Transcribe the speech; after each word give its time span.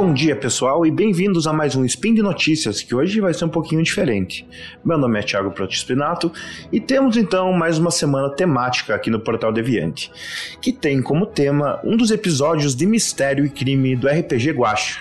Bom 0.00 0.14
dia, 0.14 0.36
pessoal, 0.36 0.86
e 0.86 0.92
bem-vindos 0.92 1.48
a 1.48 1.52
mais 1.52 1.74
um 1.74 1.84
Spin 1.84 2.14
de 2.14 2.22
Notícias, 2.22 2.80
que 2.80 2.94
hoje 2.94 3.20
vai 3.20 3.34
ser 3.34 3.46
um 3.46 3.48
pouquinho 3.48 3.82
diferente. 3.82 4.46
Meu 4.84 4.96
nome 4.96 5.18
é 5.18 5.22
Thiago 5.24 5.50
Protispinato 5.50 6.32
e 6.70 6.78
temos 6.78 7.16
então 7.16 7.52
mais 7.52 7.78
uma 7.78 7.90
semana 7.90 8.30
temática 8.30 8.94
aqui 8.94 9.10
no 9.10 9.18
Portal 9.18 9.52
Deviante, 9.52 10.08
que 10.62 10.72
tem 10.72 11.02
como 11.02 11.26
tema 11.26 11.80
um 11.82 11.96
dos 11.96 12.12
episódios 12.12 12.76
de 12.76 12.86
mistério 12.86 13.44
e 13.44 13.50
crime 13.50 13.96
do 13.96 14.06
RPG 14.06 14.52
Guacha. 14.52 15.00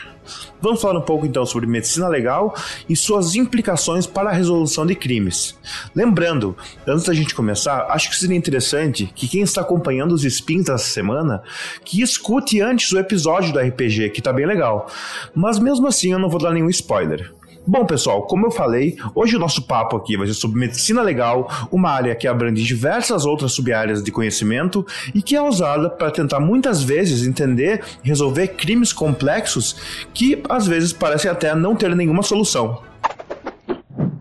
Vamos 0.62 0.82
falar 0.82 1.00
um 1.00 1.04
pouco 1.04 1.26
então 1.26 1.46
sobre 1.46 1.68
medicina 1.68 2.08
legal 2.08 2.56
e 2.88 2.96
suas 2.96 3.36
implicações 3.36 4.06
para 4.06 4.30
a 4.30 4.34
resolução 4.34 4.86
de 4.86 4.96
crimes. 4.96 5.58
Lembrando, 5.96 6.56
antes 6.88 7.06
da 7.06 7.14
gente 7.14 7.36
começar, 7.36 7.88
acho 7.90 8.10
que 8.10 8.16
seria 8.16 8.38
interessante 8.38 9.12
que 9.16 9.28
quem 9.28 9.42
está 9.42 9.62
acompanhando 9.62 10.14
os 10.14 10.24
spins 10.24 10.66
dessa 10.66 10.86
semana 10.86 11.42
que 11.84 12.02
escute 12.02 12.62
antes 12.62 12.92
o 12.92 13.00
episódio 13.00 13.54
do 13.54 13.60
RPG, 13.60 14.10
que 14.10 14.22
tá 14.22 14.34
bem 14.34 14.46
legal. 14.46 14.90
Mas 15.34 15.60
mesmo 15.60 15.88
assim 15.88 16.12
eu 16.12 16.20
não 16.20 16.30
vou 16.30 16.40
dar 16.40 16.52
nenhum 16.52 16.70
spoiler. 16.70 17.34
Bom, 17.68 17.86
pessoal, 17.86 18.22
como 18.24 18.46
eu 18.46 18.52
falei, 18.52 18.98
hoje 19.14 19.36
o 19.36 19.40
nosso 19.40 19.62
papo 19.64 19.98
aqui 19.98 20.16
vai 20.16 20.26
ser 20.26 20.36
sobre 20.36 20.58
medicina 20.58 21.02
legal, 21.02 21.50
uma 21.70 21.92
área 21.92 22.16
que 22.16 22.26
abrange 22.26 22.64
diversas 22.64 23.26
outras 23.26 23.52
sub-áreas 23.52 24.02
de 24.02 24.10
conhecimento 24.10 24.88
e 25.14 25.22
que 25.22 25.36
é 25.36 25.42
usada 25.42 25.90
para 25.90 26.10
tentar 26.10 26.40
muitas 26.40 26.82
vezes 26.82 27.28
entender 27.28 27.84
e 28.06 28.08
resolver 28.08 28.48
crimes 28.50 28.94
complexos 28.94 29.76
que 30.14 30.42
às 30.48 30.66
vezes 30.66 30.94
parecem 30.94 31.30
até 31.30 31.54
não 31.54 31.76
ter 31.76 31.94
nenhuma 31.94 32.24
solução. 32.24 32.82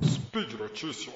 Speed 0.02 0.54
Notícias. 0.58 1.14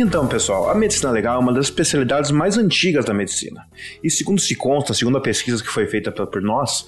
Então, 0.00 0.28
pessoal, 0.28 0.70
a 0.70 0.76
medicina 0.76 1.10
legal 1.10 1.34
é 1.34 1.38
uma 1.40 1.52
das 1.52 1.64
especialidades 1.64 2.30
mais 2.30 2.56
antigas 2.56 3.04
da 3.04 3.12
medicina. 3.12 3.66
E 4.00 4.08
segundo 4.08 4.40
se 4.40 4.54
consta, 4.54 4.94
segundo 4.94 5.18
a 5.18 5.20
pesquisa 5.20 5.60
que 5.60 5.68
foi 5.68 5.88
feita 5.88 6.12
por 6.12 6.40
nós, 6.40 6.86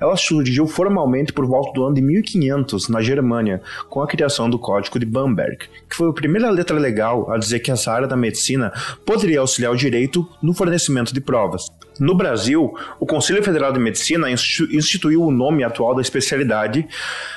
ela 0.00 0.16
surgiu 0.16 0.68
formalmente 0.68 1.32
por 1.32 1.44
volta 1.44 1.72
do 1.72 1.84
ano 1.84 1.96
de 1.96 2.00
1500 2.00 2.88
na 2.88 3.02
Germânia, 3.02 3.60
com 3.90 4.00
a 4.00 4.06
criação 4.06 4.48
do 4.48 4.60
Código 4.60 4.96
de 5.00 5.04
Bamberg, 5.04 5.66
que 5.90 5.96
foi 5.96 6.08
a 6.08 6.12
primeira 6.12 6.50
letra 6.50 6.78
legal 6.78 7.32
a 7.32 7.36
dizer 7.36 7.58
que 7.58 7.72
essa 7.72 7.90
área 7.90 8.06
da 8.06 8.16
medicina 8.16 8.72
poderia 9.04 9.40
auxiliar 9.40 9.72
o 9.72 9.76
direito 9.76 10.24
no 10.40 10.54
fornecimento 10.54 11.12
de 11.12 11.20
provas. 11.20 11.66
No 12.00 12.14
Brasil, 12.14 12.72
o 12.98 13.06
Conselho 13.06 13.42
Federal 13.42 13.72
de 13.72 13.78
Medicina 13.78 14.30
instituiu 14.30 15.22
o 15.22 15.30
nome 15.30 15.62
atual 15.62 15.94
da 15.94 16.00
especialidade, 16.00 16.86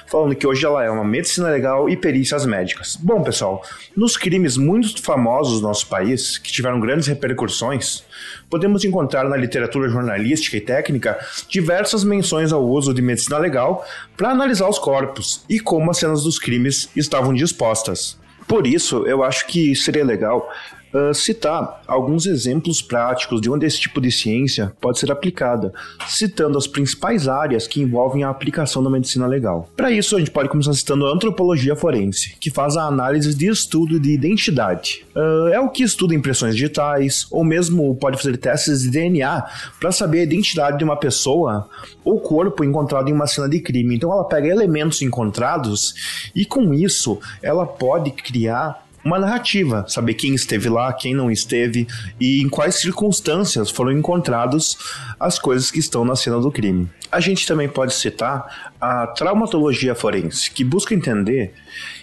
falando 0.08 0.36
que 0.36 0.48
hoje 0.48 0.66
ela 0.66 0.84
é 0.84 0.90
uma 0.90 1.04
medicina 1.04 1.50
legal 1.50 1.90
e 1.90 1.98
perícias 1.98 2.46
médicas. 2.46 2.96
Bom, 2.96 3.22
pessoal, 3.22 3.62
nos 3.96 4.16
crimes 4.16 4.56
muito 4.58 5.02
famosos 5.02 5.60
do 5.60 5.68
nosso 5.68 5.88
país, 5.88 6.38
que 6.38 6.52
tiveram 6.52 6.80
grandes 6.80 7.08
repercussões, 7.08 8.04
podemos 8.50 8.86
encontrar 8.86 9.28
na 9.28 9.36
literatura 9.36 9.90
jornalística 9.90 10.56
e 10.56 10.62
técnica 10.62 11.20
diversas 11.50 12.04
menções 12.04 12.54
ao 12.54 12.64
uso 12.64 12.94
de 12.94 13.02
medicina 13.02 13.38
legal 13.38 13.86
para 14.16 14.30
analisar 14.30 14.70
os 14.70 14.80
corpos 14.80 15.44
e 15.50 15.60
como 15.60 15.92
as 15.92 15.98
cenas 15.98 16.24
dos 16.24 16.40
crimes 16.40 16.90
estavam 16.96 17.34
dispostas. 17.34 18.18
Por 18.48 18.68
isso, 18.68 19.06
eu 19.08 19.24
acho 19.24 19.48
que 19.48 19.76
seria 19.76 20.06
legal 20.06 20.50
uh, 20.96 21.14
citar 21.14 21.82
alguns 21.86 22.26
exemplos 22.26 22.82
práticos 22.82 23.42
de 23.42 23.50
onde 23.50 23.66
esse 23.66 23.80
tipo 23.80 24.00
de 24.00 24.12
ciência 24.12 24.72
pode 24.80 25.00
ser 25.00 25.12
aplicada, 25.12 25.74
citando 26.08 26.58
as 26.58 26.68
principais 26.68 27.28
áreas 27.28 27.68
que 27.68 27.82
envolvem 27.82 28.24
a 28.24 28.30
aplicação 28.30 28.82
da 28.82 28.90
medicina 28.90 29.28
legal. 29.28 29.70
Para 29.76 29.92
isso, 29.92 30.16
a 30.16 30.20
gente 30.20 30.32
pode 30.32 30.50
começar 30.50 30.74
citando 30.74 31.06
a 31.06 31.14
antropologia 31.14 31.76
forense, 31.76 32.36
que 32.40 32.50
faz 32.50 32.78
a 32.78 32.84
análise 32.84 33.36
de 33.36 33.48
estudo 33.48 34.00
de 34.00 34.12
identidade. 34.12 35.06
Uh, 35.16 35.50
é 35.50 35.60
o 35.60 35.70
que 35.70 35.84
estuda 35.84 36.16
impressões 36.16 36.56
digitais, 36.56 37.28
ou 37.30 37.44
mesmo 37.44 37.96
pode 37.96 38.18
fazer 38.18 38.38
testes 38.38 38.82
de 38.82 38.90
DNA 38.90 39.44
para 39.80 39.92
saber 39.92 40.20
a 40.20 40.24
identidade 40.24 40.78
de 40.78 40.84
uma 40.84 40.96
pessoa 40.96 41.68
ou 42.04 42.20
corpo 42.20 42.64
encontrado 42.64 43.10
em 43.10 43.14
uma 43.14 43.28
cena 43.28 43.50
de 43.50 43.60
crime. 43.60 43.96
Então, 43.96 44.12
ela 44.12 44.24
pega 44.24 44.48
elementos 44.48 45.02
encontrados 45.02 46.32
e, 46.36 46.46
com 46.46 46.74
isso, 46.74 47.20
ela 47.42 47.66
pode 47.66 48.12
criar 48.12 48.85
uma 49.06 49.20
narrativa, 49.20 49.86
saber 49.88 50.16
quem 50.16 50.34
esteve 50.34 50.68
lá, 50.68 50.92
quem 50.92 51.14
não 51.14 51.30
esteve 51.30 51.88
e 52.20 52.42
em 52.42 52.50
quais 52.50 52.76
circunstâncias 52.82 53.70
foram 53.70 53.92
encontrados 53.92 54.76
as 55.20 55.38
coisas 55.38 55.70
que 55.70 55.78
estão 55.78 56.04
na 56.04 56.16
cena 56.16 56.40
do 56.40 56.52
crime. 56.52 56.90
A 57.12 57.20
gente 57.20 57.46
também 57.46 57.70
pode 57.70 57.94
citar 57.94 58.74
a 58.82 59.06
traumatologia 59.06 59.94
forense, 59.94 60.50
que 60.50 60.64
busca 60.64 60.96
entender 60.96 61.54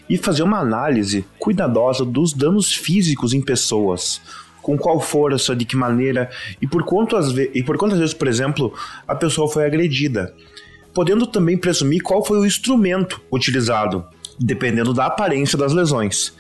e 0.09 0.17
fazer 0.17 0.45
uma 0.45 0.61
análise 0.61 1.25
cuidadosa 1.41 2.05
dos 2.05 2.33
danos 2.33 2.73
físicos 2.73 3.34
em 3.34 3.43
pessoas, 3.43 4.21
com 4.63 4.79
qual 4.79 5.01
força, 5.01 5.57
de 5.57 5.65
que 5.65 5.75
maneira 5.75 6.31
e 6.61 6.69
por 6.69 6.84
quantas, 6.84 7.37
e 7.37 7.65
por 7.65 7.77
quantas 7.77 7.99
vezes, 7.99 8.15
por 8.15 8.29
exemplo, 8.29 8.73
a 9.09 9.15
pessoa 9.17 9.49
foi 9.49 9.67
agredida, 9.67 10.33
podendo 10.95 11.27
também 11.27 11.59
presumir 11.59 12.01
qual 12.01 12.25
foi 12.25 12.39
o 12.39 12.47
instrumento 12.47 13.21
utilizado 13.33 14.07
dependendo 14.38 14.93
da 14.93 15.06
aparência 15.06 15.56
das 15.59 15.72
lesões. 15.72 16.32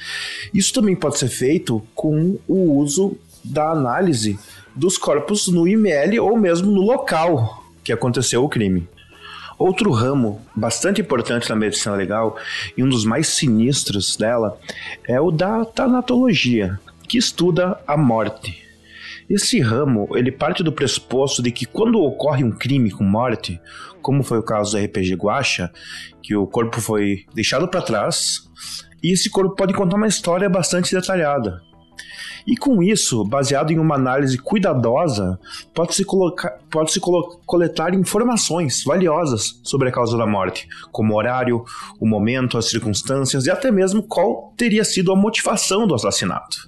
Isso 0.52 0.72
também 0.72 0.96
pode 0.96 1.18
ser 1.18 1.28
feito 1.28 1.82
com 1.94 2.38
o 2.48 2.78
uso 2.78 3.16
da 3.44 3.70
análise 3.70 4.38
dos 4.74 4.96
corpos 4.96 5.48
no 5.48 5.66
IML 5.66 6.20
ou 6.20 6.36
mesmo 6.36 6.70
no 6.70 6.82
local 6.82 7.64
que 7.84 7.92
aconteceu 7.92 8.44
o 8.44 8.48
crime. 8.48 8.88
Outro 9.58 9.90
ramo 9.90 10.40
bastante 10.54 11.00
importante 11.00 11.48
na 11.48 11.56
medicina 11.56 11.94
legal 11.94 12.36
e 12.76 12.82
um 12.82 12.88
dos 12.88 13.04
mais 13.04 13.28
sinistros 13.28 14.16
dela 14.16 14.58
é 15.06 15.20
o 15.20 15.30
da 15.30 15.64
tanatologia, 15.64 16.80
que 17.08 17.18
estuda 17.18 17.78
a 17.86 17.96
morte. 17.96 18.61
Esse 19.32 19.60
ramo, 19.60 20.06
ele 20.14 20.30
parte 20.30 20.62
do 20.62 20.70
pressuposto 20.70 21.42
de 21.42 21.50
que 21.50 21.64
quando 21.64 21.98
ocorre 21.98 22.44
um 22.44 22.50
crime 22.50 22.90
com 22.90 23.02
morte, 23.02 23.58
como 24.02 24.22
foi 24.22 24.38
o 24.38 24.42
caso 24.42 24.72
do 24.72 24.84
RPG 24.84 25.14
Guacha, 25.14 25.72
que 26.22 26.36
o 26.36 26.46
corpo 26.46 26.82
foi 26.82 27.24
deixado 27.34 27.66
para 27.66 27.80
trás, 27.80 28.46
e 29.02 29.10
esse 29.10 29.30
corpo 29.30 29.56
pode 29.56 29.72
contar 29.72 29.96
uma 29.96 30.06
história 30.06 30.50
bastante 30.50 30.94
detalhada. 30.94 31.62
E 32.46 32.58
com 32.58 32.82
isso, 32.82 33.24
baseado 33.24 33.70
em 33.70 33.78
uma 33.78 33.94
análise 33.94 34.36
cuidadosa, 34.36 35.38
pode-se 35.72 36.04
pode 36.70 37.00
coletar 37.46 37.94
informações 37.94 38.84
valiosas 38.84 39.58
sobre 39.64 39.88
a 39.88 39.92
causa 39.92 40.18
da 40.18 40.26
morte, 40.26 40.68
como 40.90 41.14
o 41.14 41.16
horário, 41.16 41.64
o 41.98 42.06
momento, 42.06 42.58
as 42.58 42.68
circunstâncias 42.68 43.46
e 43.46 43.50
até 43.50 43.70
mesmo 43.70 44.02
qual 44.02 44.52
teria 44.58 44.84
sido 44.84 45.10
a 45.10 45.16
motivação 45.16 45.86
do 45.86 45.94
assassinato. 45.94 46.58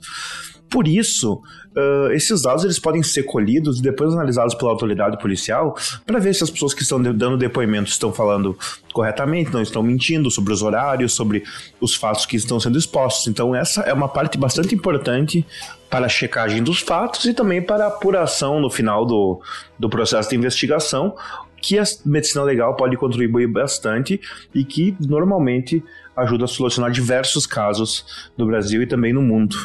Por 0.74 0.88
isso, 0.88 1.34
uh, 1.34 2.10
esses 2.10 2.42
dados 2.42 2.64
eles 2.64 2.80
podem 2.80 3.00
ser 3.00 3.22
colhidos 3.22 3.78
e 3.78 3.82
depois 3.82 4.12
analisados 4.12 4.56
pela 4.56 4.72
autoridade 4.72 5.16
policial 5.20 5.76
para 6.04 6.18
ver 6.18 6.34
se 6.34 6.42
as 6.42 6.50
pessoas 6.50 6.74
que 6.74 6.82
estão 6.82 7.00
dando 7.00 7.36
depoimento 7.36 7.88
estão 7.88 8.12
falando 8.12 8.58
corretamente, 8.92 9.52
não 9.52 9.62
estão 9.62 9.84
mentindo 9.84 10.28
sobre 10.32 10.52
os 10.52 10.62
horários, 10.62 11.12
sobre 11.12 11.44
os 11.80 11.94
fatos 11.94 12.26
que 12.26 12.34
estão 12.34 12.58
sendo 12.58 12.76
expostos. 12.76 13.28
Então, 13.28 13.54
essa 13.54 13.82
é 13.82 13.92
uma 13.92 14.08
parte 14.08 14.36
bastante 14.36 14.74
importante 14.74 15.46
para 15.88 16.06
a 16.06 16.08
checagem 16.08 16.60
dos 16.60 16.80
fatos 16.80 17.24
e 17.24 17.32
também 17.32 17.62
para 17.62 17.84
a 17.84 17.86
apuração 17.86 18.58
no 18.60 18.68
final 18.68 19.06
do, 19.06 19.40
do 19.78 19.88
processo 19.88 20.28
de 20.28 20.34
investigação, 20.34 21.14
que 21.62 21.78
a 21.78 21.84
medicina 22.04 22.42
legal 22.42 22.74
pode 22.74 22.96
contribuir 22.96 23.46
bastante 23.46 24.20
e 24.52 24.64
que 24.64 24.96
normalmente 24.98 25.84
ajuda 26.16 26.46
a 26.46 26.48
solucionar 26.48 26.90
diversos 26.90 27.46
casos 27.46 28.04
no 28.36 28.44
Brasil 28.44 28.82
e 28.82 28.88
também 28.88 29.12
no 29.12 29.22
mundo. 29.22 29.56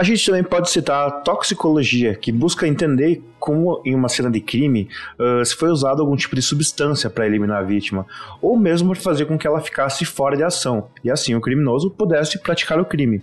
A 0.00 0.02
gente 0.02 0.24
também 0.24 0.42
pode 0.42 0.70
citar 0.70 1.06
a 1.06 1.10
toxicologia, 1.10 2.14
que 2.14 2.32
busca 2.32 2.66
entender 2.66 3.22
como 3.38 3.82
em 3.84 3.94
uma 3.94 4.08
cena 4.08 4.30
de 4.30 4.40
crime 4.40 4.88
uh, 5.18 5.44
se 5.44 5.54
foi 5.54 5.68
usado 5.68 6.00
algum 6.00 6.16
tipo 6.16 6.34
de 6.34 6.40
substância 6.40 7.10
para 7.10 7.26
eliminar 7.26 7.58
a 7.58 7.62
vítima, 7.62 8.06
ou 8.40 8.58
mesmo 8.58 8.96
fazer 8.96 9.26
com 9.26 9.36
que 9.36 9.46
ela 9.46 9.60
ficasse 9.60 10.06
fora 10.06 10.38
de 10.38 10.42
ação, 10.42 10.88
e 11.04 11.10
assim 11.10 11.34
o 11.34 11.40
criminoso 11.42 11.90
pudesse 11.90 12.38
praticar 12.38 12.80
o 12.80 12.84
crime. 12.86 13.22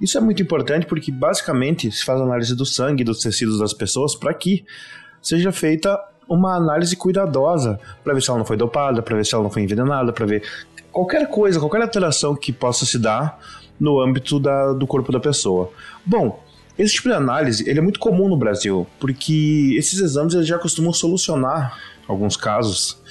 Isso 0.00 0.16
é 0.16 0.20
muito 0.20 0.40
importante 0.40 0.86
porque 0.86 1.10
basicamente 1.10 1.90
se 1.90 2.04
faz 2.04 2.20
análise 2.20 2.54
do 2.54 2.64
sangue 2.64 3.02
e 3.02 3.04
dos 3.04 3.18
tecidos 3.18 3.58
das 3.58 3.72
pessoas 3.72 4.14
para 4.14 4.32
que 4.32 4.64
seja 5.20 5.50
feita 5.50 5.98
uma 6.28 6.54
análise 6.54 6.94
cuidadosa 6.94 7.80
para 8.04 8.14
ver 8.14 8.22
se 8.22 8.30
ela 8.30 8.38
não 8.38 8.46
foi 8.46 8.56
dopada, 8.56 9.02
para 9.02 9.16
ver 9.16 9.26
se 9.26 9.34
ela 9.34 9.42
não 9.42 9.50
foi 9.50 9.62
envenenada, 9.62 10.12
para 10.12 10.26
ver 10.26 10.44
qualquer 10.92 11.28
coisa, 11.28 11.58
qualquer 11.58 11.82
alteração 11.82 12.36
que 12.36 12.52
possa 12.52 12.86
se 12.86 13.00
dar 13.00 13.36
no 13.78 14.00
âmbito 14.00 14.38
da, 14.38 14.72
do 14.72 14.86
corpo 14.86 15.12
da 15.12 15.20
pessoa. 15.20 15.70
Bom, 16.04 16.42
esse 16.78 16.94
tipo 16.94 17.08
de 17.08 17.14
análise 17.14 17.68
ele 17.68 17.78
é 17.78 17.82
muito 17.82 18.00
comum 18.00 18.28
no 18.28 18.36
Brasil, 18.36 18.86
porque 18.98 19.74
esses 19.78 20.00
exames 20.00 20.34
eles 20.34 20.46
já 20.46 20.58
costumam 20.58 20.92
solucionar 20.92 21.78
alguns 22.06 22.36
casos 22.36 23.02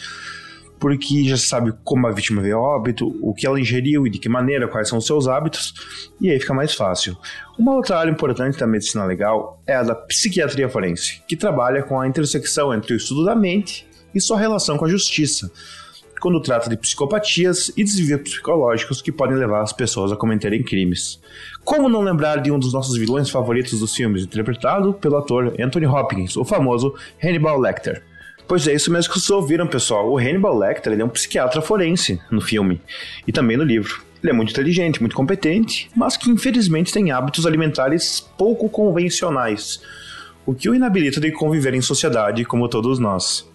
porque 0.84 1.24
já 1.24 1.38
se 1.38 1.48
sabe 1.48 1.74
como 1.82 2.06
a 2.08 2.12
vítima 2.12 2.42
veio 2.42 2.58
a 2.58 2.62
óbito, 2.62 3.18
o 3.22 3.34
que 3.34 3.48
ela 3.48 3.58
ingeriu 3.58 4.06
e 4.06 4.10
de 4.10 4.20
que 4.20 4.28
maneira, 4.28 4.68
quais 4.68 4.90
são 4.90 4.98
os 4.98 5.06
seus 5.06 5.30
hábitos, 5.30 5.74
e 6.20 6.30
aí 6.30 6.38
fica 6.38 6.54
mais 6.54 6.76
fácil. 6.76 7.18
Uma 7.58 7.74
outra 7.74 7.98
área 7.98 8.12
importante 8.12 8.60
da 8.60 8.68
medicina 8.68 9.06
legal 9.06 9.62
é 9.66 9.76
a 9.76 9.84
da 9.84 9.96
psiquiatria 9.96 10.68
forense, 10.68 11.22
que 11.26 11.38
trabalha 11.38 11.84
com 11.84 12.02
a 12.02 12.06
intersecção 12.06 12.74
entre 12.74 12.94
o 12.94 12.98
estudo 12.98 13.24
da 13.24 13.34
mente 13.34 13.88
e 14.14 14.20
sua 14.20 14.38
relação 14.38 14.78
com 14.78 14.84
a 14.84 14.90
justiça, 14.90 15.50
quando 16.24 16.40
trata 16.40 16.70
de 16.70 16.78
psicopatias 16.78 17.70
e 17.76 17.84
desvios 17.84 18.22
psicológicos 18.22 19.02
que 19.02 19.12
podem 19.12 19.36
levar 19.36 19.62
as 19.62 19.74
pessoas 19.74 20.10
a 20.10 20.16
cometerem 20.16 20.64
crimes. 20.64 21.20
Como 21.66 21.90
não 21.90 22.02
lembrar 22.02 22.38
de 22.38 22.50
um 22.50 22.58
dos 22.58 22.72
nossos 22.72 22.98
vilões 22.98 23.30
favoritos 23.30 23.78
dos 23.78 23.94
filmes, 23.94 24.24
interpretado 24.24 24.94
pelo 24.94 25.18
ator 25.18 25.54
Anthony 25.60 25.86
Hopkins, 25.86 26.38
o 26.38 26.46
famoso 26.46 26.96
Hannibal 27.22 27.60
Lecter? 27.60 28.04
Pois 28.48 28.66
é, 28.70 28.74
isso 28.74 28.90
mesmo 28.90 29.12
que 29.12 29.20
vocês 29.20 29.30
ouviram, 29.32 29.68
pessoal. 29.68 30.10
O 30.10 30.18
Hannibal 30.18 30.58
Lecter 30.58 30.98
é 30.98 31.04
um 31.04 31.10
psiquiatra 31.10 31.62
forense 31.62 32.22
no 32.32 32.40
filme 32.40 32.80
e 33.28 33.34
também 33.34 33.58
no 33.58 33.64
livro. 33.66 34.02
Ele 34.24 34.32
é 34.32 34.34
muito 34.34 34.52
inteligente, 34.52 35.02
muito 35.02 35.18
competente, 35.18 35.92
mas 35.94 36.16
que 36.16 36.32
infelizmente 36.32 36.94
tem 36.94 37.12
hábitos 37.12 37.46
alimentares 37.46 38.22
pouco 38.38 38.70
convencionais, 38.70 39.82
o 40.46 40.54
que 40.54 40.70
o 40.70 40.74
inabilita 40.74 41.20
de 41.20 41.34
conviver 41.34 41.74
em 41.74 41.82
sociedade 41.82 42.46
como 42.46 42.70
todos 42.70 42.98
nós. 42.98 43.46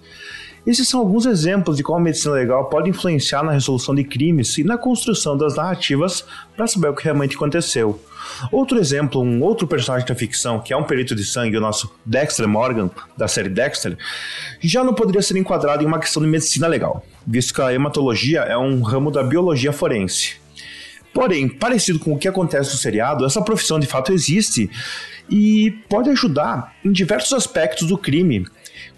Esses 0.69 0.87
são 0.87 1.01
alguns 1.01 1.25
exemplos 1.25 1.79
de 1.79 1.83
como 1.83 1.97
a 1.97 2.03
medicina 2.03 2.35
legal 2.35 2.67
pode 2.67 2.91
influenciar 2.91 3.43
na 3.43 3.53
resolução 3.53 3.95
de 3.95 4.05
crimes 4.05 4.59
e 4.59 4.63
na 4.63 4.77
construção 4.77 5.35
das 5.35 5.57
narrativas 5.57 6.27
para 6.55 6.67
saber 6.67 6.89
o 6.89 6.95
que 6.95 7.05
realmente 7.05 7.37
aconteceu. 7.37 7.99
Outro 8.53 8.79
exemplo, 8.79 9.23
um 9.23 9.43
outro 9.43 9.67
personagem 9.67 10.07
da 10.07 10.15
ficção, 10.15 10.61
que 10.61 10.75
é 10.75 10.77
um 10.77 10.85
perito 10.85 11.15
de 11.15 11.25
sangue, 11.25 11.57
o 11.57 11.61
nosso 11.63 11.91
Dexter 12.05 12.47
Morgan, 12.47 12.91
da 13.17 13.27
série 13.27 13.49
Dexter, 13.49 13.97
já 14.61 14.85
não 14.85 14.93
poderia 14.93 15.23
ser 15.23 15.39
enquadrado 15.39 15.83
em 15.83 15.87
uma 15.87 15.99
questão 15.99 16.23
de 16.23 16.29
medicina 16.29 16.67
legal, 16.67 17.03
visto 17.27 17.55
que 17.55 17.63
a 17.63 17.73
hematologia 17.73 18.41
é 18.41 18.59
um 18.59 18.83
ramo 18.83 19.11
da 19.11 19.23
biologia 19.23 19.73
forense. 19.73 20.37
Porém, 21.15 21.49
parecido 21.49 21.99
com 21.99 22.13
o 22.13 22.19
que 22.19 22.29
acontece 22.29 22.73
no 22.73 22.77
seriado, 22.77 23.25
essa 23.25 23.41
profissão 23.41 23.81
de 23.81 23.87
fato 23.87 24.13
existe 24.13 24.71
e 25.31 25.71
pode 25.89 26.11
ajudar 26.11 26.75
em 26.85 26.93
diversos 26.93 27.33
aspectos 27.33 27.89
do 27.89 27.97
crime, 27.97 28.47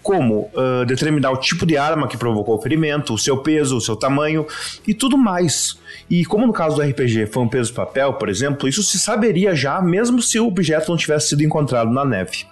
como 0.01 0.49
uh, 0.53 0.85
determinar 0.85 1.31
o 1.31 1.37
tipo 1.37 1.65
de 1.65 1.77
arma 1.77 2.07
que 2.07 2.17
provocou 2.17 2.57
o 2.57 2.61
ferimento, 2.61 3.13
o 3.13 3.17
seu 3.17 3.37
peso, 3.37 3.77
o 3.77 3.81
seu 3.81 3.95
tamanho 3.95 4.45
e 4.87 4.93
tudo 4.93 5.17
mais. 5.17 5.77
E 6.09 6.25
como 6.25 6.47
no 6.47 6.53
caso 6.53 6.75
do 6.75 6.81
RPG 6.81 7.27
foi 7.27 7.43
um 7.43 7.47
peso 7.47 7.73
papel, 7.73 8.13
por 8.13 8.29
exemplo, 8.29 8.67
isso 8.67 8.83
se 8.83 8.99
saberia 8.99 9.55
já 9.55 9.81
mesmo 9.81 10.21
se 10.21 10.39
o 10.39 10.47
objeto 10.47 10.89
não 10.89 10.97
tivesse 10.97 11.29
sido 11.29 11.43
encontrado 11.43 11.91
na 11.91 12.05
neve. 12.05 12.45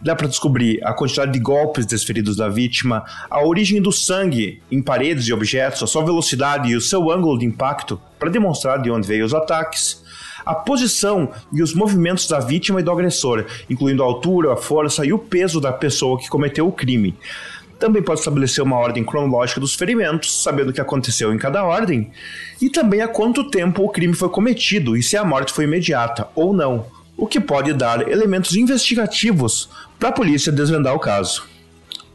Dá 0.00 0.16
para 0.16 0.26
descobrir 0.26 0.84
a 0.84 0.92
quantidade 0.92 1.32
de 1.32 1.38
golpes 1.38 1.86
desferidos 1.86 2.36
da 2.36 2.48
vítima, 2.48 3.04
a 3.30 3.44
origem 3.46 3.80
do 3.80 3.92
sangue 3.92 4.60
em 4.68 4.82
paredes 4.82 5.28
e 5.28 5.32
objetos, 5.32 5.80
a 5.80 5.86
sua 5.86 6.04
velocidade 6.04 6.70
e 6.70 6.76
o 6.76 6.80
seu 6.80 7.08
ângulo 7.10 7.38
de 7.38 7.46
impacto 7.46 8.00
para 8.18 8.28
demonstrar 8.28 8.82
de 8.82 8.90
onde 8.90 9.06
veio 9.06 9.24
os 9.24 9.32
ataques 9.32 10.02
a 10.44 10.54
posição 10.54 11.30
e 11.52 11.62
os 11.62 11.74
movimentos 11.74 12.26
da 12.26 12.40
vítima 12.40 12.80
e 12.80 12.82
do 12.82 12.90
agressor, 12.90 13.44
incluindo 13.68 14.02
a 14.02 14.06
altura, 14.06 14.52
a 14.52 14.56
força 14.56 15.04
e 15.04 15.12
o 15.12 15.18
peso 15.18 15.60
da 15.60 15.72
pessoa 15.72 16.18
que 16.18 16.28
cometeu 16.28 16.66
o 16.66 16.72
crime. 16.72 17.16
Também 17.78 18.02
pode 18.02 18.20
estabelecer 18.20 18.62
uma 18.62 18.76
ordem 18.76 19.02
cronológica 19.02 19.60
dos 19.60 19.74
ferimentos, 19.74 20.42
sabendo 20.42 20.70
o 20.70 20.72
que 20.72 20.80
aconteceu 20.80 21.34
em 21.34 21.38
cada 21.38 21.64
ordem, 21.64 22.12
e 22.60 22.70
também 22.70 23.00
há 23.00 23.08
quanto 23.08 23.50
tempo 23.50 23.82
o 23.82 23.88
crime 23.88 24.14
foi 24.14 24.28
cometido 24.28 24.96
e 24.96 25.02
se 25.02 25.16
a 25.16 25.24
morte 25.24 25.52
foi 25.52 25.64
imediata 25.64 26.28
ou 26.34 26.52
não, 26.52 26.86
o 27.16 27.26
que 27.26 27.40
pode 27.40 27.72
dar 27.72 28.08
elementos 28.08 28.56
investigativos 28.56 29.68
para 29.98 30.10
a 30.10 30.12
polícia 30.12 30.52
desvendar 30.52 30.94
o 30.94 31.00
caso. 31.00 31.44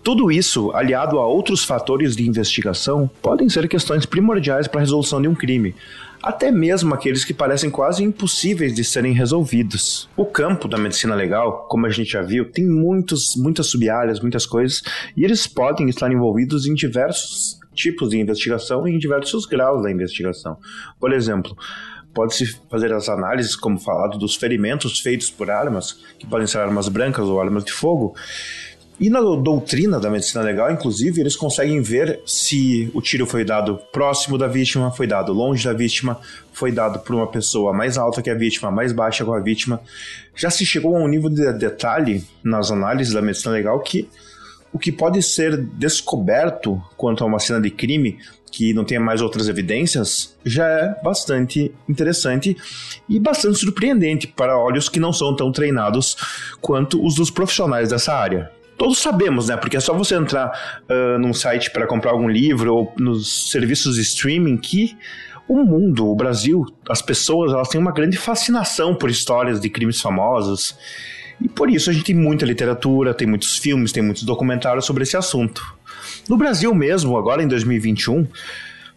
Tudo 0.07 0.31
isso, 0.31 0.71
aliado 0.71 1.19
a 1.19 1.27
outros 1.27 1.65
fatores 1.65 2.15
de 2.15 2.25
investigação, 2.25 3.11
podem 3.21 3.49
ser 3.49 3.67
questões 3.67 4.05
primordiais 4.05 4.65
para 4.65 4.79
a 4.79 4.83
resolução 4.83 5.21
de 5.21 5.27
um 5.27 5.35
crime, 5.35 5.75
até 6.23 6.49
mesmo 6.49 6.93
aqueles 6.93 7.25
que 7.25 7.33
parecem 7.33 7.69
quase 7.69 8.05
impossíveis 8.05 8.73
de 8.73 8.85
serem 8.85 9.11
resolvidos. 9.11 10.09
O 10.15 10.23
campo 10.25 10.69
da 10.69 10.77
medicina 10.77 11.13
legal, 11.13 11.67
como 11.67 11.85
a 11.85 11.89
gente 11.89 12.09
já 12.09 12.21
viu, 12.21 12.49
tem 12.49 12.65
muitos, 12.65 13.35
muitas 13.35 13.67
sub-áreas, 13.67 14.21
muitas 14.21 14.45
coisas, 14.45 14.81
e 15.13 15.25
eles 15.25 15.45
podem 15.45 15.89
estar 15.89 16.09
envolvidos 16.09 16.65
em 16.65 16.73
diversos 16.73 17.59
tipos 17.75 18.11
de 18.11 18.17
investigação 18.17 18.87
e 18.87 18.95
em 18.95 18.97
diversos 18.97 19.45
graus 19.45 19.83
da 19.83 19.91
investigação. 19.91 20.55
Por 21.01 21.11
exemplo, 21.11 21.53
pode-se 22.13 22.61
fazer 22.71 22.93
as 22.93 23.09
análises, 23.09 23.57
como 23.57 23.77
falado, 23.77 24.17
dos 24.17 24.37
ferimentos 24.37 25.01
feitos 25.01 25.29
por 25.29 25.51
armas, 25.51 25.99
que 26.17 26.25
podem 26.25 26.47
ser 26.47 26.59
armas 26.59 26.87
brancas 26.87 27.25
ou 27.25 27.41
armas 27.41 27.65
de 27.65 27.73
fogo, 27.73 28.15
e 28.99 29.11
na 29.11 29.19
doutrina 29.19 29.99
da 29.99 30.09
medicina 30.09 30.43
legal, 30.43 30.71
inclusive, 30.71 31.21
eles 31.21 31.35
conseguem 31.35 31.81
ver 31.81 32.19
se 32.25 32.89
o 32.95 33.01
tiro 33.01 33.27
foi 33.27 33.45
dado 33.45 33.79
próximo 33.91 34.39
da 34.39 34.47
vítima, 34.47 34.91
foi 34.91 35.05
dado 35.05 35.31
longe 35.31 35.63
da 35.63 35.73
vítima, 35.73 36.19
foi 36.51 36.71
dado 36.71 36.99
por 36.99 37.15
uma 37.15 37.27
pessoa 37.27 37.71
mais 37.71 37.95
alta 37.95 38.23
que 38.23 38.29
a 38.29 38.33
vítima, 38.33 38.71
mais 38.71 38.91
baixa 38.91 39.23
que 39.23 39.31
a 39.31 39.39
vítima. 39.39 39.79
Já 40.35 40.49
se 40.49 40.65
chegou 40.65 40.95
a 40.95 40.99
um 40.99 41.07
nível 41.07 41.29
de 41.29 41.53
detalhe 41.53 42.25
nas 42.43 42.71
análises 42.71 43.13
da 43.13 43.21
medicina 43.21 43.53
legal 43.53 43.79
que 43.81 44.09
o 44.73 44.79
que 44.79 44.91
pode 44.91 45.21
ser 45.21 45.55
descoberto 45.57 46.81
quanto 46.97 47.23
a 47.23 47.27
uma 47.27 47.39
cena 47.39 47.61
de 47.61 47.69
crime 47.69 48.17
que 48.51 48.73
não 48.73 48.83
tenha 48.83 48.99
mais 48.99 49.21
outras 49.21 49.47
evidências 49.47 50.35
já 50.43 50.67
é 50.67 51.01
bastante 51.03 51.71
interessante 51.87 52.57
e 53.07 53.19
bastante 53.19 53.59
surpreendente 53.59 54.27
para 54.27 54.57
olhos 54.57 54.89
que 54.89 54.99
não 54.99 55.13
são 55.13 55.35
tão 55.35 55.51
treinados 55.51 56.17
quanto 56.59 57.05
os 57.05 57.15
dos 57.15 57.29
profissionais 57.29 57.89
dessa 57.89 58.13
área 58.13 58.56
todos 58.77 58.99
sabemos, 58.99 59.47
né? 59.47 59.57
Porque 59.57 59.75
é 59.75 59.79
só 59.79 59.93
você 59.93 60.15
entrar 60.15 60.81
uh, 60.89 61.19
num 61.19 61.33
site 61.33 61.71
para 61.71 61.87
comprar 61.87 62.11
algum 62.11 62.29
livro 62.29 62.73
ou 62.73 62.93
nos 62.97 63.51
serviços 63.51 63.95
de 63.95 64.01
streaming 64.01 64.57
que 64.57 64.95
o 65.47 65.63
mundo, 65.63 66.07
o 66.07 66.15
Brasil, 66.15 66.65
as 66.89 67.01
pessoas, 67.01 67.53
elas 67.53 67.69
têm 67.69 67.79
uma 67.79 67.91
grande 67.91 68.17
fascinação 68.17 68.93
por 68.93 69.09
histórias 69.09 69.59
de 69.59 69.69
crimes 69.69 70.01
famosos. 70.01 70.75
E 71.39 71.47
por 71.47 71.69
isso 71.69 71.89
a 71.89 71.93
gente 71.93 72.05
tem 72.05 72.15
muita 72.15 72.45
literatura, 72.45 73.13
tem 73.13 73.27
muitos 73.27 73.57
filmes, 73.57 73.91
tem 73.91 74.03
muitos 74.03 74.23
documentários 74.23 74.85
sobre 74.85 75.03
esse 75.03 75.15
assunto. 75.15 75.61
No 76.27 76.35
Brasil 76.35 76.73
mesmo, 76.73 77.17
agora 77.17 77.41
em 77.41 77.47
2021, 77.47 78.27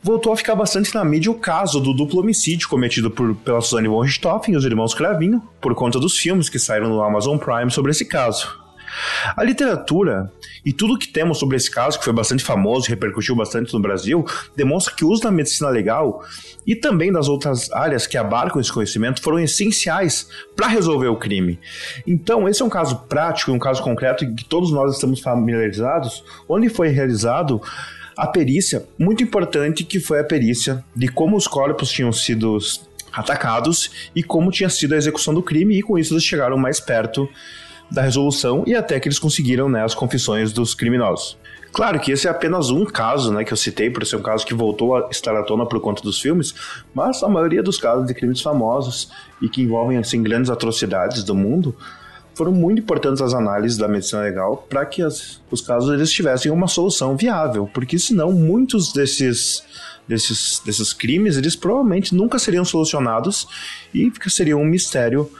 voltou 0.02 0.32
a 0.32 0.36
ficar 0.36 0.54
bastante 0.54 0.94
na 0.94 1.04
mídia 1.04 1.30
o 1.30 1.34
caso 1.34 1.78
do 1.78 1.92
duplo 1.92 2.20
homicídio 2.20 2.68
cometido 2.68 3.10
por, 3.10 3.34
pela 3.36 3.60
Suzane 3.60 3.88
von 3.88 4.00
Richthofen 4.00 4.54
e 4.54 4.56
os 4.56 4.64
irmãos 4.64 4.94
Cravinho, 4.94 5.42
por 5.60 5.74
conta 5.74 6.00
dos 6.00 6.16
filmes 6.16 6.48
que 6.48 6.58
saíram 6.58 6.88
no 6.88 7.02
Amazon 7.02 7.38
Prime 7.38 7.70
sobre 7.70 7.92
esse 7.92 8.04
caso. 8.04 8.58
A 9.36 9.42
literatura 9.42 10.32
e 10.64 10.72
tudo 10.72 10.98
que 10.98 11.08
temos 11.08 11.38
sobre 11.38 11.56
esse 11.56 11.70
caso, 11.70 11.98
que 11.98 12.04
foi 12.04 12.12
bastante 12.12 12.44
famoso 12.44 12.86
e 12.86 12.90
repercutiu 12.90 13.34
bastante 13.34 13.72
no 13.72 13.80
Brasil, 13.80 14.24
demonstra 14.56 14.94
que 14.94 15.04
o 15.04 15.08
uso 15.08 15.22
da 15.22 15.30
medicina 15.30 15.68
legal 15.68 16.22
e 16.66 16.74
também 16.74 17.12
das 17.12 17.28
outras 17.28 17.70
áreas 17.72 18.06
que 18.06 18.16
abarcam 18.16 18.60
esse 18.60 18.72
conhecimento 18.72 19.22
foram 19.22 19.38
essenciais 19.38 20.28
para 20.54 20.66
resolver 20.66 21.08
o 21.08 21.16
crime. 21.16 21.58
Então, 22.06 22.48
esse 22.48 22.62
é 22.62 22.64
um 22.64 22.70
caso 22.70 22.96
prático, 23.08 23.52
um 23.52 23.58
caso 23.58 23.82
concreto 23.82 24.24
em 24.24 24.34
que 24.34 24.44
todos 24.44 24.70
nós 24.70 24.94
estamos 24.94 25.20
familiarizados, 25.20 26.24
onde 26.48 26.68
foi 26.68 26.88
realizado 26.88 27.60
a 28.16 28.26
perícia 28.26 28.84
muito 28.98 29.22
importante 29.22 29.84
que 29.84 29.98
foi 29.98 30.20
a 30.20 30.24
perícia 30.24 30.84
de 30.94 31.08
como 31.08 31.36
os 31.36 31.46
corpos 31.46 31.90
tinham 31.90 32.12
sido 32.12 32.58
atacados 33.12 34.10
e 34.14 34.22
como 34.22 34.50
tinha 34.50 34.68
sido 34.68 34.94
a 34.94 34.98
execução 34.98 35.32
do 35.32 35.42
crime 35.42 35.78
e 35.78 35.82
com 35.82 35.98
isso 35.98 36.12
eles 36.12 36.24
chegaram 36.24 36.56
mais 36.56 36.78
perto 36.78 37.28
da 37.90 38.02
resolução 38.02 38.62
e 38.66 38.74
até 38.74 39.00
que 39.00 39.08
eles 39.08 39.18
conseguiram 39.18 39.68
né, 39.68 39.84
as 39.84 39.94
confissões 39.94 40.52
dos 40.52 40.74
criminosos. 40.74 41.36
Claro 41.72 42.00
que 42.00 42.10
esse 42.10 42.26
é 42.26 42.30
apenas 42.30 42.70
um 42.70 42.84
caso, 42.84 43.32
né, 43.32 43.44
que 43.44 43.52
eu 43.52 43.56
citei, 43.56 43.90
por 43.90 44.04
ser 44.04 44.16
um 44.16 44.22
caso 44.22 44.44
que 44.44 44.54
voltou 44.54 44.96
a 44.96 45.08
estar 45.10 45.36
à 45.36 45.42
tona 45.42 45.66
por 45.66 45.80
conta 45.80 46.02
dos 46.02 46.20
filmes, 46.20 46.54
mas 46.92 47.22
a 47.22 47.28
maioria 47.28 47.62
dos 47.62 47.78
casos 47.78 48.06
de 48.06 48.14
crimes 48.14 48.40
famosos 48.40 49.10
e 49.40 49.48
que 49.48 49.62
envolvem 49.62 49.96
assim 49.96 50.22
grandes 50.22 50.50
atrocidades 50.50 51.22
do 51.22 51.34
mundo 51.34 51.74
foram 52.34 52.52
muito 52.52 52.80
importantes 52.80 53.20
as 53.20 53.34
análises 53.34 53.76
da 53.76 53.86
medicina 53.86 54.22
legal 54.22 54.66
para 54.68 54.84
que 54.86 55.02
as, 55.02 55.40
os 55.50 55.60
casos 55.60 55.92
eles 55.92 56.10
tivessem 56.10 56.50
uma 56.50 56.66
solução 56.66 57.16
viável, 57.16 57.68
porque 57.72 57.98
senão 57.98 58.32
muitos 58.32 58.92
desses 58.92 59.62
desses, 60.08 60.60
desses 60.64 60.92
crimes 60.92 61.36
eles 61.36 61.54
provavelmente 61.54 62.14
nunca 62.14 62.38
seriam 62.38 62.64
solucionados 62.64 63.46
e 63.94 64.10
seriam 64.28 64.60
um 64.60 64.64
mistério 64.64 65.30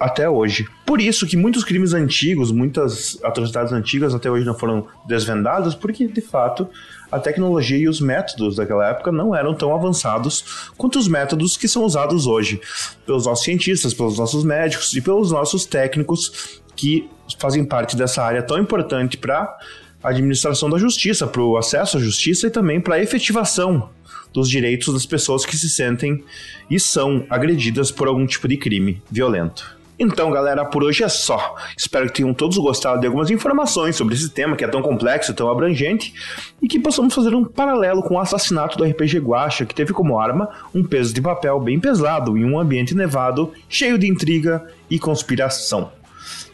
até 0.00 0.28
hoje. 0.28 0.66
Por 0.84 1.00
isso 1.00 1.26
que 1.26 1.36
muitos 1.36 1.64
crimes 1.64 1.92
antigos, 1.92 2.52
muitas 2.52 3.18
atrocidades 3.22 3.72
antigas 3.72 4.14
até 4.14 4.30
hoje 4.30 4.44
não 4.44 4.54
foram 4.54 4.86
desvendadas, 5.06 5.74
porque 5.74 6.06
de 6.06 6.20
fato 6.20 6.68
a 7.10 7.18
tecnologia 7.18 7.78
e 7.78 7.88
os 7.88 8.00
métodos 8.00 8.56
daquela 8.56 8.88
época 8.88 9.12
não 9.12 9.34
eram 9.34 9.54
tão 9.54 9.74
avançados 9.74 10.70
quanto 10.76 10.98
os 10.98 11.08
métodos 11.08 11.56
que 11.56 11.68
são 11.68 11.84
usados 11.84 12.26
hoje 12.26 12.60
pelos 13.04 13.26
nossos 13.26 13.44
cientistas, 13.44 13.94
pelos 13.94 14.18
nossos 14.18 14.44
médicos 14.44 14.92
e 14.92 15.00
pelos 15.00 15.30
nossos 15.30 15.64
técnicos 15.64 16.60
que 16.74 17.08
fazem 17.38 17.64
parte 17.64 17.96
dessa 17.96 18.22
área 18.22 18.42
tão 18.42 18.58
importante 18.58 19.16
para 19.16 19.56
a 20.02 20.10
administração 20.10 20.68
da 20.68 20.78
justiça, 20.78 21.26
para 21.26 21.42
o 21.42 21.56
acesso 21.56 21.96
à 21.96 22.00
justiça 22.00 22.46
e 22.46 22.50
também 22.50 22.80
para 22.80 22.96
a 22.96 23.02
efetivação 23.02 23.88
dos 24.32 24.50
direitos 24.50 24.92
das 24.92 25.06
pessoas 25.06 25.46
que 25.46 25.56
se 25.56 25.68
sentem 25.68 26.22
e 26.70 26.78
são 26.78 27.26
agredidas 27.30 27.90
por 27.90 28.06
algum 28.06 28.26
tipo 28.26 28.46
de 28.46 28.56
crime 28.56 29.02
violento. 29.10 29.76
Então, 29.98 30.30
galera, 30.30 30.64
por 30.64 30.84
hoje 30.84 31.02
é 31.02 31.08
só. 31.08 31.54
Espero 31.76 32.06
que 32.06 32.14
tenham 32.14 32.34
todos 32.34 32.58
gostado 32.58 33.00
de 33.00 33.06
algumas 33.06 33.30
informações 33.30 33.96
sobre 33.96 34.14
esse 34.14 34.28
tema 34.28 34.54
que 34.54 34.64
é 34.64 34.68
tão 34.68 34.82
complexo 34.82 35.32
tão 35.32 35.50
abrangente 35.50 36.12
e 36.60 36.68
que 36.68 36.78
possamos 36.78 37.14
fazer 37.14 37.34
um 37.34 37.44
paralelo 37.44 38.02
com 38.02 38.14
o 38.14 38.18
assassinato 38.18 38.76
do 38.76 38.84
RPG 38.84 39.18
Guacha, 39.18 39.64
que 39.64 39.74
teve 39.74 39.92
como 39.92 40.18
arma 40.18 40.48
um 40.74 40.84
peso 40.84 41.14
de 41.14 41.22
papel 41.22 41.58
bem 41.60 41.80
pesado 41.80 42.36
em 42.36 42.44
um 42.44 42.58
ambiente 42.58 42.94
nevado, 42.94 43.52
cheio 43.68 43.98
de 43.98 44.06
intriga 44.06 44.64
e 44.90 44.98
conspiração. 44.98 45.90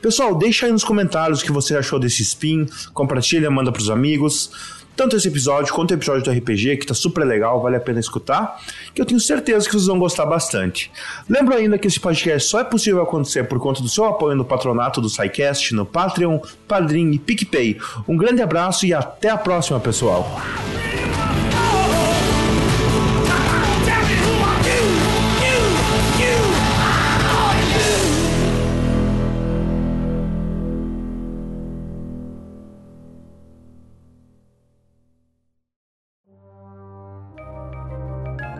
Pessoal, 0.00 0.34
deixa 0.34 0.66
aí 0.66 0.72
nos 0.72 0.84
comentários 0.84 1.40
o 1.40 1.44
que 1.44 1.52
você 1.52 1.76
achou 1.76 1.98
desse 1.98 2.22
spin, 2.22 2.66
compartilha, 2.92 3.50
manda 3.50 3.72
pros 3.72 3.90
amigos 3.90 4.81
tanto 4.96 5.16
esse 5.16 5.28
episódio 5.28 5.72
quanto 5.72 5.90
o 5.90 5.94
episódio 5.94 6.22
do 6.22 6.30
RPG, 6.30 6.76
que 6.78 6.86
tá 6.86 6.94
super 6.94 7.24
legal, 7.24 7.60
vale 7.60 7.76
a 7.76 7.80
pena 7.80 8.00
escutar, 8.00 8.60
que 8.94 9.00
eu 9.00 9.06
tenho 9.06 9.20
certeza 9.20 9.66
que 9.66 9.72
vocês 9.72 9.86
vão 9.86 9.98
gostar 9.98 10.26
bastante. 10.26 10.90
Lembro 11.28 11.54
ainda 11.54 11.78
que 11.78 11.86
esse 11.86 12.00
podcast 12.00 12.48
só 12.48 12.60
é 12.60 12.64
possível 12.64 13.02
acontecer 13.02 13.44
por 13.44 13.58
conta 13.58 13.82
do 13.82 13.88
seu 13.88 14.04
apoio 14.04 14.36
no 14.36 14.44
patronato 14.44 15.00
do 15.00 15.08
SciCast, 15.08 15.74
no 15.74 15.86
Patreon, 15.86 16.38
Padrim 16.66 17.12
e 17.12 17.18
PicPay. 17.18 17.78
Um 18.06 18.16
grande 18.16 18.42
abraço 18.42 18.86
e 18.86 18.92
até 18.92 19.30
a 19.30 19.36
próxima, 19.36 19.80
pessoal! 19.80 20.40